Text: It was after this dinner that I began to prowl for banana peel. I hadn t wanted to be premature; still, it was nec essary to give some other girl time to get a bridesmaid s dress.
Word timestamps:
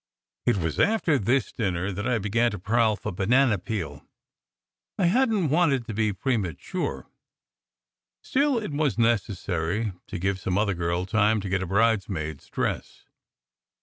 It 0.47 0.57
was 0.57 0.79
after 0.79 1.19
this 1.19 1.51
dinner 1.51 1.91
that 1.91 2.07
I 2.07 2.17
began 2.17 2.49
to 2.49 2.57
prowl 2.57 2.95
for 2.95 3.11
banana 3.11 3.59
peel. 3.59 4.03
I 4.97 5.05
hadn 5.05 5.41
t 5.41 5.45
wanted 5.49 5.85
to 5.85 5.93
be 5.93 6.11
premature; 6.11 7.05
still, 8.23 8.57
it 8.57 8.71
was 8.71 8.97
nec 8.97 9.21
essary 9.29 9.93
to 10.07 10.17
give 10.17 10.39
some 10.39 10.57
other 10.57 10.73
girl 10.73 11.05
time 11.05 11.39
to 11.41 11.49
get 11.49 11.61
a 11.61 11.67
bridesmaid 11.67 12.41
s 12.41 12.47
dress. 12.49 13.05